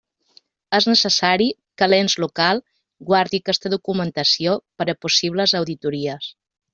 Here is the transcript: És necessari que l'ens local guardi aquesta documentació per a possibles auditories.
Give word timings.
És 0.75 0.85
necessari 0.91 1.45
que 1.81 1.89
l'ens 1.91 2.15
local 2.23 2.61
guardi 3.09 3.41
aquesta 3.45 3.71
documentació 3.75 4.55
per 4.81 4.89
a 4.95 4.97
possibles 5.07 5.55
auditories. 5.61 6.31